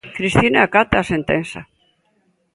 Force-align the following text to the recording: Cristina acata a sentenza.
Cristina 0.17 0.59
acata 0.63 0.95
a 0.99 1.07
sentenza. 1.13 1.61